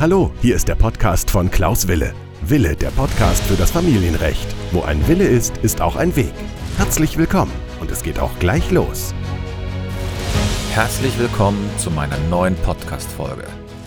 [0.00, 2.14] Hallo, hier ist der Podcast von Klaus Wille.
[2.42, 4.46] Wille, der Podcast für das Familienrecht.
[4.70, 6.32] Wo ein Wille ist, ist auch ein Weg.
[6.76, 9.12] Herzlich willkommen und es geht auch gleich los.
[10.70, 13.42] Herzlich willkommen zu meiner neuen Podcast-Folge.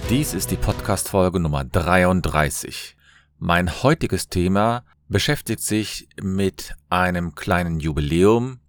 [0.10, 2.98] Dies ist die Podcast-Folge Nummer 33.
[3.40, 8.60] Mein heutiges Thema beschäftigt sich mit einem kleinen Jubiläum,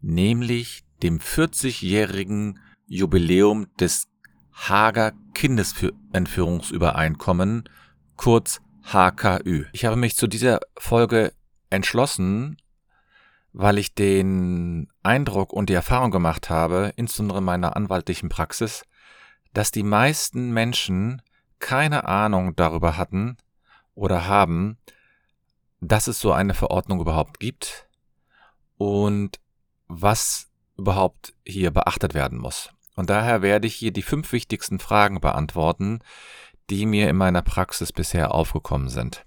[0.00, 4.06] nämlich dem 40-jährigen Jubiläum des
[4.66, 7.68] Hager Kindesentführungsübereinkommen,
[8.16, 9.66] kurz HKÜ.
[9.72, 11.32] Ich habe mich zu dieser Folge
[11.70, 12.56] entschlossen,
[13.52, 18.82] weil ich den Eindruck und die Erfahrung gemacht habe, insbesondere in meiner anwaltlichen Praxis,
[19.54, 21.22] dass die meisten Menschen
[21.58, 23.36] keine Ahnung darüber hatten
[23.94, 24.78] oder haben,
[25.80, 27.88] dass es so eine Verordnung überhaupt gibt
[28.76, 29.40] und
[29.86, 32.70] was überhaupt hier beachtet werden muss.
[32.98, 36.00] Und daher werde ich hier die fünf wichtigsten Fragen beantworten,
[36.68, 39.24] die mir in meiner Praxis bisher aufgekommen sind.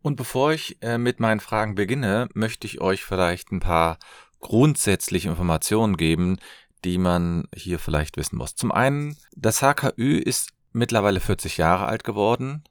[0.00, 3.98] Und bevor ich äh, mit meinen Fragen beginne, möchte ich euch vielleicht ein paar
[4.38, 6.38] grundsätzliche Informationen geben,
[6.84, 8.54] die man hier vielleicht wissen muss.
[8.54, 12.62] Zum einen, das HKÜ ist mittlerweile 40 Jahre alt geworden.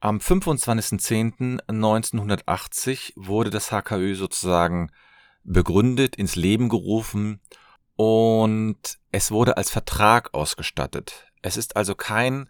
[0.00, 4.90] Am 25.10.1980 wurde das HKÜ sozusagen
[5.44, 7.42] begründet, ins Leben gerufen
[7.96, 11.26] und es wurde als Vertrag ausgestattet.
[11.42, 12.48] Es ist also kein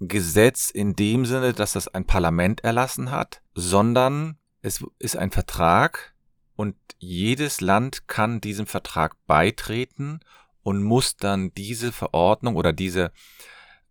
[0.00, 6.14] Gesetz in dem Sinne, dass das ein Parlament erlassen hat, sondern es ist ein Vertrag
[6.56, 10.20] und jedes Land kann diesem Vertrag beitreten
[10.62, 13.12] und muss dann diese Verordnung oder diese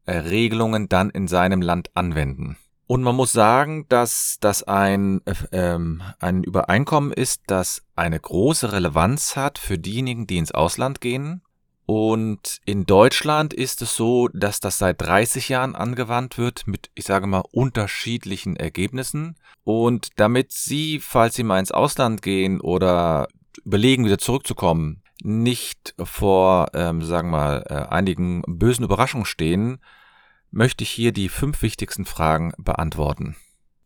[0.06, 2.58] äh, Regelungen dann in seinem Land anwenden.
[2.86, 8.72] Und man muss sagen, dass das ein, äh, ähm, ein Übereinkommen ist, das eine große
[8.72, 11.42] Relevanz hat für diejenigen, die ins Ausland gehen.
[11.86, 17.06] Und in Deutschland ist es so, dass das seit 30 Jahren angewandt wird mit, ich
[17.06, 19.36] sage mal, unterschiedlichen Ergebnissen.
[19.64, 23.28] Und damit Sie, falls Sie mal ins Ausland gehen oder
[23.66, 29.80] überlegen, wieder zurückzukommen, nicht vor, ähm, sagen wir mal, äh, einigen bösen Überraschungen stehen,
[30.54, 33.36] möchte ich hier die fünf wichtigsten Fragen beantworten.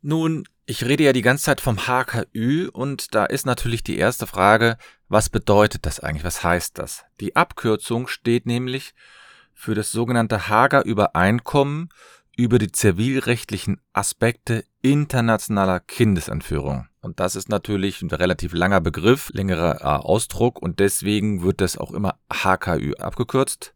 [0.02, 4.28] Nun, ich rede ja die ganze Zeit vom HKÜ und da ist natürlich die erste
[4.28, 4.78] Frage,
[5.08, 6.26] was bedeutet das eigentlich?
[6.26, 7.06] Was heißt das?
[7.22, 8.94] Die Abkürzung steht nämlich
[9.54, 11.90] für das sogenannte Hager Übereinkommen
[12.36, 16.88] über die zivilrechtlichen Aspekte internationaler Kindesentführung.
[17.02, 21.78] Und das ist natürlich ein relativ langer Begriff, längerer äh, Ausdruck und deswegen wird das
[21.78, 23.74] auch immer HKÜ abgekürzt.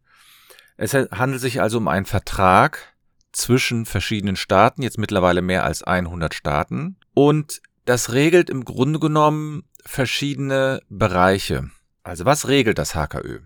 [0.82, 2.96] Es handelt sich also um einen Vertrag
[3.32, 6.98] zwischen verschiedenen Staaten, jetzt mittlerweile mehr als 100 Staaten.
[7.14, 11.70] Und das regelt im Grunde genommen verschiedene Bereiche.
[12.02, 13.42] Also was regelt das HKÖ?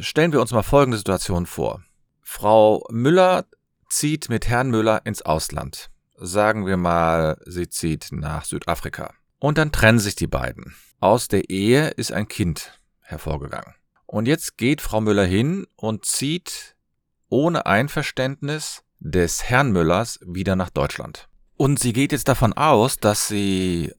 [0.00, 1.80] stellen wir uns mal folgende Situation vor.
[2.22, 3.44] Frau Müller
[3.88, 5.90] zieht mit Herrn Müller ins Ausland.
[6.16, 9.14] Sagen wir mal, sie zieht nach Südafrika.
[9.38, 10.74] Und dann trennen sich die beiden.
[10.98, 13.74] Aus der Ehe ist ein Kind hervorgegangen.
[14.06, 16.76] Und jetzt geht Frau Müller hin und zieht
[17.28, 21.28] ohne Einverständnis des Herrn Müllers wieder nach Deutschland.
[21.56, 23.92] Und sie geht jetzt davon aus, dass sie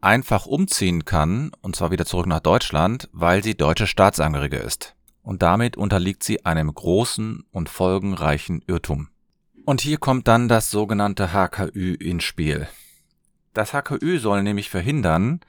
[0.00, 4.94] einfach umziehen kann, und zwar wieder zurück nach Deutschland, weil sie deutsche Staatsangehörige ist.
[5.22, 9.08] Und damit unterliegt sie einem großen und folgenreichen Irrtum.
[9.66, 12.68] Und hier kommt dann das sogenannte HKÜ ins Spiel.
[13.52, 15.40] Das HKÜ soll nämlich verhindern,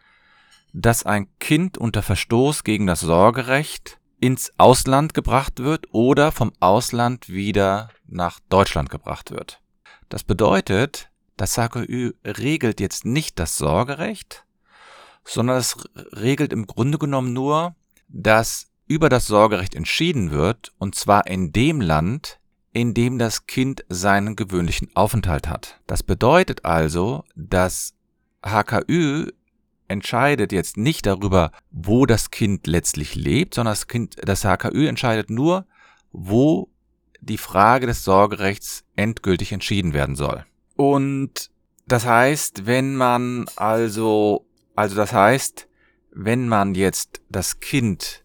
[0.74, 7.28] dass ein Kind unter Verstoß gegen das Sorgerecht ins Ausland gebracht wird oder vom Ausland
[7.28, 9.60] wieder nach Deutschland gebracht wird.
[10.08, 14.46] Das bedeutet, das HKÜ regelt jetzt nicht das Sorgerecht,
[15.26, 15.76] sondern es
[16.14, 17.76] regelt im Grunde genommen nur,
[18.08, 22.40] dass über das Sorgerecht entschieden wird, und zwar in dem Land,
[22.74, 25.80] in dem das Kind seinen gewöhnlichen Aufenthalt hat.
[25.88, 27.96] Das bedeutet also, dass
[28.46, 29.32] HKÜ
[29.92, 35.30] entscheidet jetzt nicht darüber, wo das Kind letztlich lebt, sondern das Kind, das HKÜ entscheidet
[35.30, 35.66] nur,
[36.12, 36.70] wo
[37.20, 40.46] die Frage des Sorgerechts endgültig entschieden werden soll.
[40.76, 41.52] Und
[41.88, 45.68] das heißt, wenn man also, also das heißt,
[46.14, 48.24] wenn man jetzt das Kind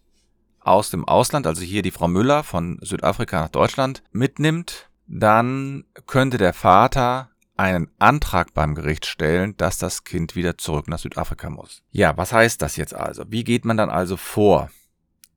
[0.60, 6.38] aus dem Ausland, also hier die Frau Müller von Südafrika nach Deutschland mitnimmt, dann könnte
[6.38, 11.82] der Vater einen Antrag beim Gericht stellen, dass das Kind wieder zurück nach Südafrika muss.
[11.90, 13.24] Ja, was heißt das jetzt also?
[13.28, 14.70] Wie geht man dann also vor?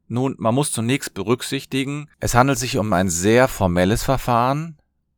[0.08, 4.78] Nun, man muss zunächst berücksichtigen, es handelt sich um ein sehr formelles Verfahren.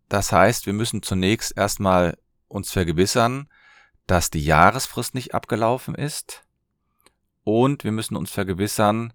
[0.09, 2.18] Das heißt, wir müssen zunächst erstmal
[2.50, 3.48] uns vergewissern,
[4.06, 6.44] dass die Jahresfrist nicht abgelaufen ist.
[7.44, 9.13] Und wir müssen uns vergewissern,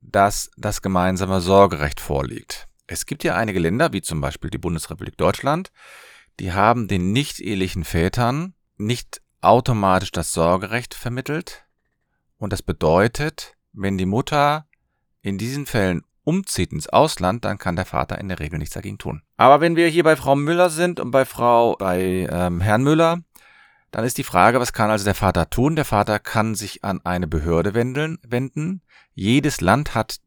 [0.00, 2.66] dass das gemeinsame Sorgerecht vorliegt.
[2.86, 5.70] Es gibt ja einige Länder, wie zum Beispiel die Bundesrepublik Deutschland,
[6.40, 11.64] die haben den nicht-ehelichen Vätern nicht automatisch das Sorgerecht vermittelt.
[12.38, 14.66] Und das bedeutet, wenn die Mutter
[15.22, 18.98] in diesen Fällen umzieht ins Ausland, dann kann der Vater in der Regel nichts dagegen
[18.98, 19.22] tun.
[19.36, 23.20] Aber wenn wir hier bei Frau Müller sind und bei Frau, bei ähm, Herrn Müller,
[23.92, 25.76] dann ist die Frage, was kann also der Vater tun?
[25.76, 28.82] Der Vater kann sich an eine Behörde wenden.
[29.14, 30.18] Jedes Land hat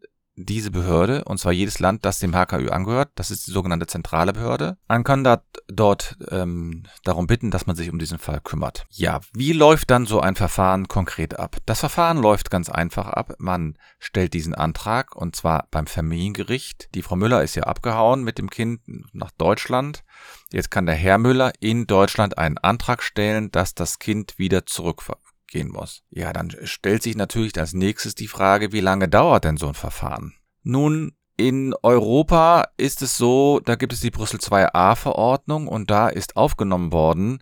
[0.46, 4.32] diese Behörde, und zwar jedes Land, das dem HKÜ angehört, das ist die sogenannte zentrale
[4.32, 4.78] Behörde.
[4.88, 8.88] Man kann da, dort ähm, darum bitten, dass man sich um diesen Fall kümmert.
[8.92, 11.58] Ja, wie läuft dann so ein Verfahren konkret ab?
[11.66, 13.36] Das Verfahren läuft ganz einfach ab.
[13.38, 16.90] Man stellt diesen Antrag, und zwar beim Familiengericht.
[16.96, 18.82] Die Frau Müller ist ja abgehauen mit dem Kind
[19.14, 20.04] nach Deutschland.
[20.52, 25.02] Jetzt kann der Herr Müller in Deutschland einen Antrag stellen, dass das Kind wieder zurück
[25.50, 26.04] gehen muss.
[26.10, 29.74] Ja, dann stellt sich natürlich als nächstes die Frage, wie lange dauert denn so ein
[29.74, 30.34] Verfahren?
[30.64, 36.10] Nun, in Europa ist es so, da gibt es die Brüssel 2a Verordnung und da
[36.10, 37.42] ist aufgenommen worden,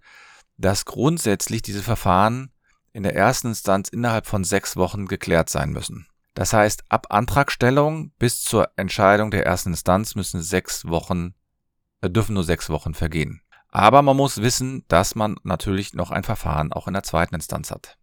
[0.57, 2.51] dass grundsätzlich diese Verfahren
[2.93, 6.07] in der ersten Instanz innerhalb von sechs Wochen geklärt sein müssen.
[6.33, 11.33] Das heißt, ab Antragstellung bis zur Entscheidung der ersten Instanz müssen sechs Wochen,
[12.01, 13.41] äh, dürfen nur sechs Wochen vergehen.
[13.69, 17.71] Aber man muss wissen, dass man natürlich noch ein Verfahren auch in der zweiten Instanz
[17.71, 17.96] hat.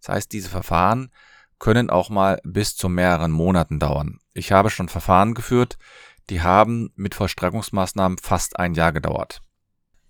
[0.00, 1.10] Das heißt, diese Verfahren
[1.58, 4.20] können auch mal bis zu mehreren Monaten dauern.
[4.32, 5.76] Ich habe schon Verfahren geführt,
[6.30, 9.42] die haben mit Vollstreckungsmaßnahmen fast ein Jahr gedauert.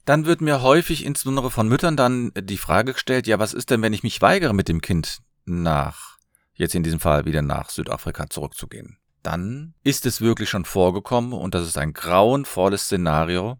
[0.05, 3.83] Dann wird mir häufig, insbesondere von Müttern, dann die Frage gestellt, ja, was ist denn,
[3.83, 6.17] wenn ich mich weigere, mit dem Kind nach,
[6.55, 8.99] jetzt in diesem Fall wieder nach Südafrika zurückzugehen?
[9.23, 13.59] Dann ist es wirklich schon vorgekommen und das ist ein grauenvolles Szenario,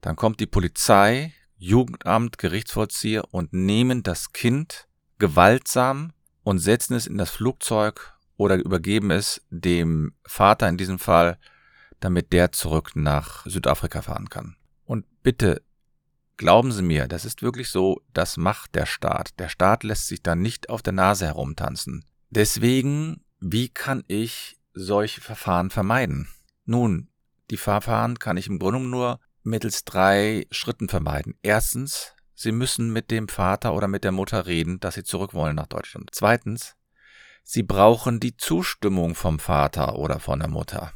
[0.00, 4.86] dann kommt die Polizei, Jugendamt, Gerichtsvollzieher und nehmen das Kind
[5.18, 6.12] gewaltsam
[6.42, 11.38] und setzen es in das Flugzeug oder übergeben es dem Vater in diesem Fall,
[12.00, 14.56] damit der zurück nach Südafrika fahren kann.
[14.84, 15.62] Und bitte
[16.36, 19.38] glauben Sie mir, das ist wirklich so, das macht der Staat.
[19.38, 22.04] Der Staat lässt sich da nicht auf der Nase herumtanzen.
[22.30, 26.28] Deswegen, wie kann ich solche Verfahren vermeiden?
[26.64, 27.08] Nun,
[27.50, 31.34] die Verfahren kann ich im Grunde nur mittels drei Schritten vermeiden.
[31.42, 35.56] Erstens, Sie müssen mit dem Vater oder mit der Mutter reden, dass Sie zurück wollen
[35.56, 36.10] nach Deutschland.
[36.12, 36.76] Zweitens,
[37.42, 40.92] Sie brauchen die Zustimmung vom Vater oder von der Mutter.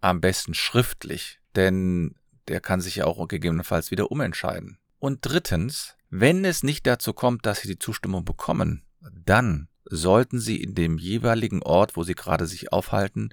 [0.00, 2.14] Am besten schriftlich, denn
[2.48, 4.78] der kann sich ja auch gegebenenfalls wieder umentscheiden.
[4.98, 10.62] Und drittens, wenn es nicht dazu kommt, dass Sie die Zustimmung bekommen, dann sollten Sie
[10.62, 13.30] in dem jeweiligen Ort, wo Sie gerade sich aufhalten,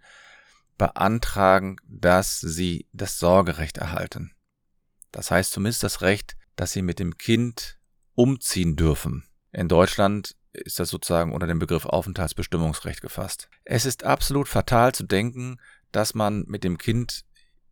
[0.79, 4.31] beantragen, dass sie das Sorgerecht erhalten.
[5.11, 7.77] Das heißt zumindest das Recht, dass sie mit dem Kind
[8.15, 9.23] umziehen dürfen.
[9.53, 13.47] In Deutschland ist das sozusagen unter dem Begriff Aufenthaltsbestimmungsrecht gefasst.
[13.63, 15.57] Es ist absolut fatal zu denken,
[15.93, 17.23] dass man mit dem Kind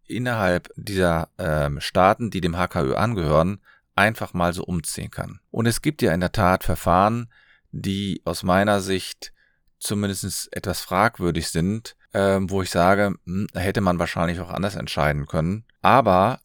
[0.05, 3.59] innerhalb dieser ähm, Staaten, die dem HKÖ angehören,
[3.95, 5.41] einfach mal so umziehen kann.
[5.51, 7.29] Und es gibt ja in der Tat Verfahren,
[7.71, 9.33] die aus meiner Sicht
[9.79, 15.25] zumindest etwas fragwürdig sind, ähm, wo ich sage, hm, hätte man wahrscheinlich auch anders entscheiden
[15.25, 15.65] können.
[15.81, 16.39] Aber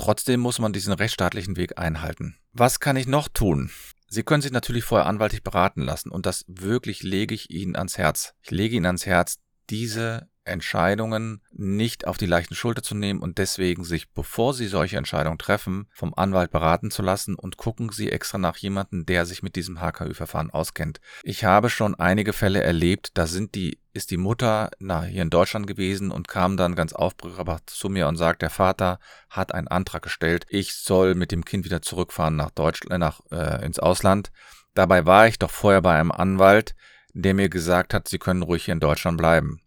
[0.00, 2.36] trotzdem muss man diesen rechtsstaatlichen Weg einhalten.
[2.54, 3.70] Was kann ich noch tun?
[4.08, 7.98] Sie können sich natürlich vorher anwaltlich beraten lassen und das wirklich lege ich Ihnen ans
[7.98, 8.32] Herz.
[8.40, 9.36] Ich lege Ihnen ans Herz,
[9.68, 14.96] diese Entscheidungen nicht auf die leichten Schulter zu nehmen und deswegen sich, bevor Sie solche
[14.96, 19.42] Entscheidungen treffen, vom Anwalt beraten zu lassen und gucken Sie extra nach jemandem, der sich
[19.42, 21.00] mit diesem HKÜ-Verfahren auskennt.
[21.22, 25.30] Ich habe schon einige Fälle erlebt, da sind die, ist die Mutter na, hier in
[25.30, 29.68] Deutschland gewesen und kam dann ganz aufgebracht zu mir und sagt, der Vater hat einen
[29.68, 34.30] Antrag gestellt, ich soll mit dem Kind wieder zurückfahren nach Deutschland, nach, äh, ins Ausland.
[34.74, 36.74] Dabei war ich doch vorher bei einem Anwalt,
[37.12, 39.60] der mir gesagt hat, Sie können ruhig hier in Deutschland bleiben.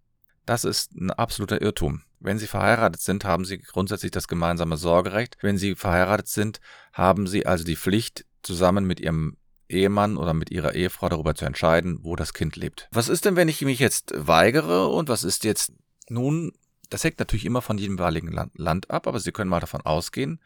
[0.46, 2.04] Das ist ein absoluter Irrtum.
[2.20, 5.38] Wenn Sie verheiratet sind, haben Sie grundsätzlich das gemeinsame Sorgerecht.
[5.42, 6.60] Wenn Sie verheiratet sind,
[6.94, 9.38] haben Sie also die Pflicht, zusammen mit Ihrem
[9.70, 12.88] Ehemann oder mit Ihrer Ehefrau darüber zu entscheiden, wo das Kind lebt.
[12.92, 15.74] Was ist denn, wenn ich mich jetzt weigere und was ist jetzt
[16.10, 16.52] nun,
[16.90, 20.40] das hängt natürlich immer von jedem jeweiligen Land ab, aber Sie können mal davon ausgehen,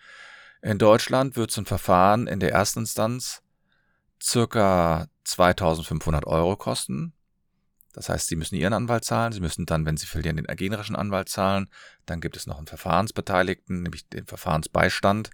[0.62, 3.42] in Deutschland wird so ein Verfahren in der ersten Instanz
[4.22, 7.14] circa 2500 Euro kosten.
[7.98, 10.96] Das heißt, Sie müssen Ihren Anwalt zahlen, Sie müssen dann, wenn Sie verlieren, den generischen
[10.96, 11.68] Anwalt zahlen.
[12.06, 15.32] Dann gibt es noch einen Verfahrensbeteiligten, nämlich den Verfahrensbeistand.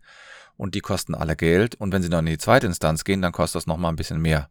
[0.56, 1.76] Und die kosten alle Geld.
[1.76, 4.22] Und wenn Sie noch in die zweite Instanz gehen, dann kostet das nochmal ein bisschen
[4.22, 4.50] mehr.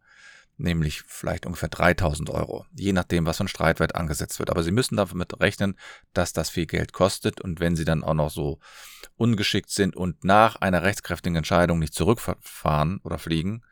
[0.58, 2.66] Nämlich vielleicht ungefähr 3000 Euro.
[2.76, 4.50] Je nachdem, was für ein Streitwert angesetzt wird.
[4.50, 5.78] Aber Sie müssen damit rechnen,
[6.12, 7.40] dass das viel Geld kostet.
[7.40, 8.58] Und wenn Sie dann auch noch so
[9.16, 13.62] ungeschickt sind und nach einer rechtskräftigen Entscheidung nicht zurückfahren oder fliegen,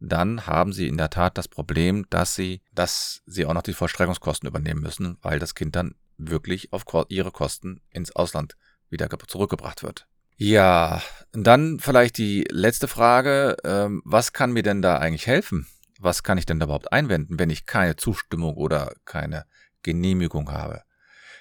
[0.00, 3.74] dann haben sie in der Tat das Problem, dass sie, dass sie auch noch die
[3.74, 8.56] Vollstreckungskosten übernehmen müssen, weil das Kind dann wirklich auf ihre Kosten ins Ausland
[8.88, 10.06] wieder zurückgebracht wird.
[10.36, 11.02] Ja,
[11.32, 13.56] dann vielleicht die letzte Frage.
[13.62, 15.66] Ähm, was kann mir denn da eigentlich helfen?
[15.98, 19.44] Was kann ich denn da überhaupt einwenden, wenn ich keine Zustimmung oder keine
[19.82, 20.82] Genehmigung habe?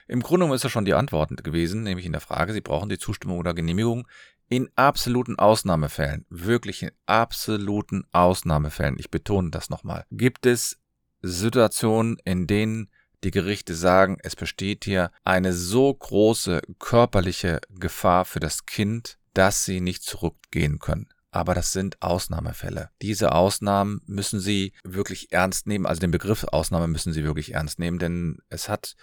[0.09, 2.89] Im Grunde genommen ist das schon die Antwort gewesen, nämlich in der Frage, Sie brauchen
[2.89, 4.05] die Zustimmung oder Genehmigung
[4.49, 10.77] in absoluten Ausnahmefällen, wirklich in absoluten Ausnahmefällen, ich betone das nochmal, gibt es
[11.21, 12.89] Situationen, in denen
[13.23, 19.65] die Gerichte sagen, es besteht hier eine so große körperliche Gefahr für das Kind, dass
[19.65, 21.09] sie nicht zurückgehen können.
[21.31, 22.89] Aber das sind Ausnahmefälle.
[23.03, 25.85] Diese Ausnahmen müssen Sie wirklich ernst nehmen.
[25.85, 28.95] Also den Begriff Ausnahme müssen Sie wirklich ernst nehmen, denn es hat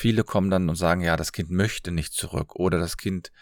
[0.00, 3.32] Viele kommen dann und sagen, ja, das Kind möchte nicht zurück oder das Kind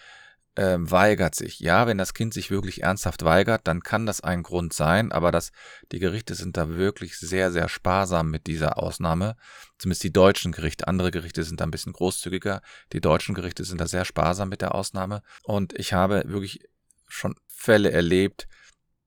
[0.57, 1.61] äh, weigert sich.
[1.61, 5.31] Ja, wenn das Kind sich wirklich ernsthaft weigert, dann kann das ein Grund sein, aber
[5.31, 5.53] das,
[5.93, 9.37] die Gerichte sind da wirklich sehr, sehr sparsam mit dieser Ausnahme.
[9.79, 10.89] Zumindest die deutschen Gerichte.
[10.89, 12.63] Andere Gerichte sind da ein bisschen großzügiger.
[12.93, 15.23] Die deutschen Gerichte sind da sehr sparsam mit der Ausnahme.
[15.45, 16.61] Und ich habe wirklich
[17.07, 18.49] schon Fälle erlebt,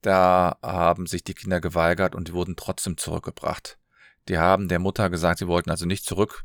[0.02, 3.78] da haben sich die Kinder geweigert und die wurden trotzdem zurückgebracht.
[4.30, 6.44] Die haben der Mutter gesagt, sie wollten also nicht zurück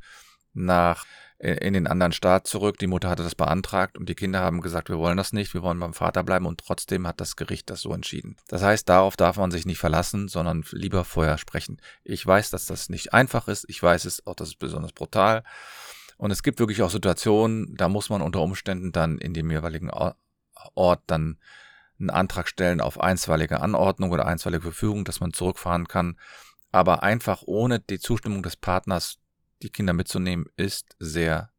[0.54, 1.04] nach
[1.44, 2.78] in den anderen Staat zurück.
[2.78, 5.62] Die Mutter hatte das beantragt und die Kinder haben gesagt, wir wollen das nicht, wir
[5.62, 8.36] wollen beim Vater bleiben und trotzdem hat das Gericht das so entschieden.
[8.48, 11.82] Das heißt, darauf darf man sich nicht verlassen, sondern lieber vorher sprechen.
[12.02, 15.44] Ich weiß, dass das nicht einfach ist, ich weiß es auch, das ist besonders brutal.
[16.16, 19.90] Und es gibt wirklich auch Situationen, da muss man unter Umständen dann in dem jeweiligen
[19.90, 21.38] Ort dann
[21.98, 26.18] einen Antrag stellen auf einstweilige Anordnung oder einstweilige Verfügung, dass man zurückfahren kann.
[26.72, 29.18] Aber einfach ohne die Zustimmung des Partners
[29.62, 31.50] die Kinder mitzunehmen, ist sehr,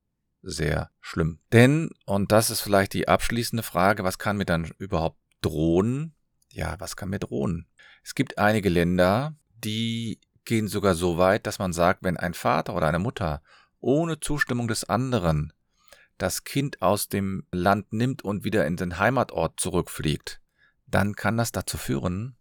[0.42, 1.40] sehr schlimm.
[1.52, 6.16] Denn, und das ist vielleicht die abschließende Frage, was kann mir dann überhaupt drohen?
[6.50, 7.68] Ja, was kann mir drohen?
[8.04, 12.76] Es gibt einige Länder, die gehen sogar so weit, dass man sagt, wenn ein Vater
[12.76, 13.42] oder eine Mutter
[13.80, 15.54] ohne Zustimmung des anderen
[16.18, 20.42] das Kind aus dem Land nimmt und wieder in den Heimatort zurückfliegt,
[20.88, 22.38] dann kann das dazu führen,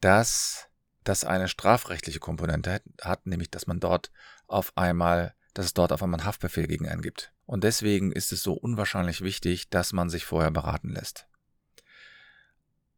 [0.00, 0.67] dass
[1.08, 4.10] das eine strafrechtliche Komponente hat, nämlich dass man dort
[4.46, 7.32] auf einmal, dass es dort auf einmal einen Haftbefehl gegen einen gibt.
[7.46, 11.26] Und deswegen ist es so unwahrscheinlich wichtig, dass man sich vorher beraten lässt.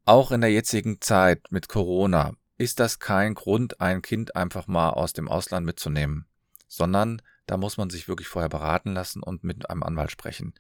[0.04, 4.90] Auch in der jetzigen Zeit mit Corona ist das kein Grund, ein Kind einfach mal
[4.90, 6.26] aus dem Ausland mitzunehmen,
[6.66, 10.54] sondern da muss man sich wirklich vorher beraten lassen und mit einem Anwalt sprechen.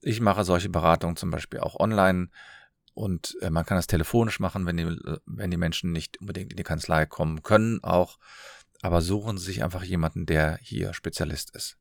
[0.00, 2.28] Ich mache solche Beratungen zum Beispiel auch online
[2.94, 6.52] und äh, man kann das telefonisch machen, wenn die, äh, wenn die Menschen nicht unbedingt
[6.52, 8.18] in die Kanzlei kommen können, auch.
[8.82, 11.76] Aber suchen Sie sich einfach jemanden, der hier Spezialist ist.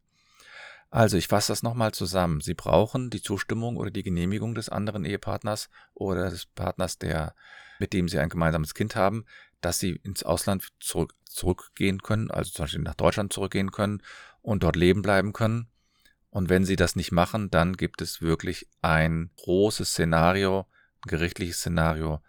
[0.89, 2.41] Also, ich fasse das nochmal zusammen.
[2.41, 7.35] Sie brauchen die Zustimmung oder die Genehmigung des anderen Ehepartners oder des Partners, der,
[7.79, 9.25] mit dem Sie ein gemeinsames Kind haben,
[9.59, 14.01] dass Sie ins Ausland zurück, zurückgehen können, also zum Beispiel nach Deutschland zurückgehen können
[14.41, 15.67] und dort leben bleiben können.
[16.29, 20.67] Und wenn Sie das nicht machen, dann gibt es wirklich ein großes Szenario,
[21.07, 22.21] gerichtliches Szenario,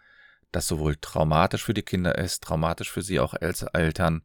[0.51, 4.23] das sowohl traumatisch für die Kinder ist, traumatisch für sie auch als Eltern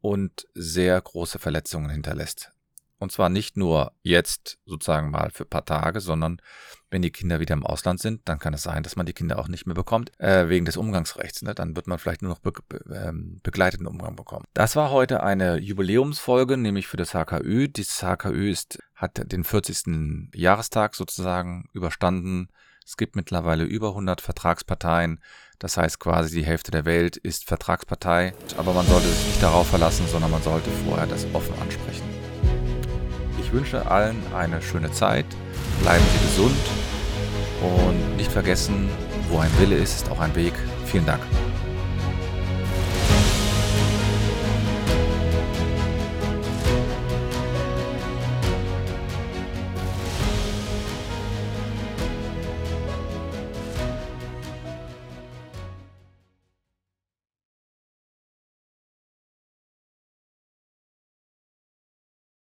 [0.00, 2.52] und sehr große Verletzungen hinterlässt.
[2.98, 6.40] Und zwar nicht nur jetzt sozusagen mal für ein paar Tage, sondern
[6.88, 9.38] wenn die Kinder wieder im Ausland sind, dann kann es sein, dass man die Kinder
[9.38, 11.42] auch nicht mehr bekommt, äh, wegen des Umgangsrechts.
[11.42, 11.54] Ne?
[11.54, 14.44] Dann wird man vielleicht nur noch be be ähm, begleiteten Umgang bekommen.
[14.54, 17.68] Das war heute eine Jubiläumsfolge, nämlich für das HKÜ.
[17.68, 20.30] Dieses HKÜ ist, hat den 40.
[20.34, 22.48] Jahrestag sozusagen überstanden.
[22.86, 25.18] Es gibt mittlerweile über 100 Vertragsparteien.
[25.58, 28.32] Das heißt quasi die Hälfte der Welt ist Vertragspartei.
[28.56, 32.04] Aber man sollte sich nicht darauf verlassen, sondern man sollte vorher das offen ansprechen.
[33.40, 35.26] Ich wünsche allen eine schöne Zeit.
[35.82, 36.56] Bleiben Sie gesund
[37.60, 38.88] und nicht vergessen,
[39.30, 40.54] wo ein Wille ist, ist auch ein Weg.
[40.84, 41.22] Vielen Dank.